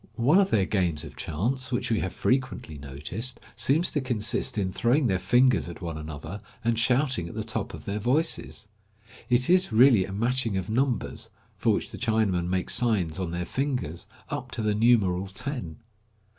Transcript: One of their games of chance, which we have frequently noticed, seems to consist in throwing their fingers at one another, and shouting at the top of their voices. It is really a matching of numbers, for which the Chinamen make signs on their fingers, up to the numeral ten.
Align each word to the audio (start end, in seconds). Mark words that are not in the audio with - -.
One 0.15 0.39
of 0.39 0.49
their 0.49 0.65
games 0.65 1.05
of 1.05 1.15
chance, 1.15 1.71
which 1.71 1.91
we 1.91 1.99
have 1.99 2.11
frequently 2.11 2.79
noticed, 2.79 3.39
seems 3.55 3.91
to 3.91 4.01
consist 4.01 4.57
in 4.57 4.71
throwing 4.73 5.05
their 5.05 5.19
fingers 5.19 5.69
at 5.69 5.79
one 5.79 5.95
another, 5.95 6.41
and 6.63 6.79
shouting 6.79 7.27
at 7.29 7.35
the 7.35 7.43
top 7.43 7.75
of 7.75 7.85
their 7.85 7.99
voices. 7.99 8.67
It 9.29 9.47
is 9.47 9.71
really 9.71 10.05
a 10.05 10.11
matching 10.11 10.57
of 10.57 10.71
numbers, 10.71 11.29
for 11.55 11.73
which 11.73 11.91
the 11.91 11.99
Chinamen 11.99 12.47
make 12.49 12.71
signs 12.71 13.19
on 13.19 13.29
their 13.29 13.45
fingers, 13.45 14.07
up 14.29 14.49
to 14.53 14.63
the 14.63 14.73
numeral 14.73 15.27
ten. 15.27 15.77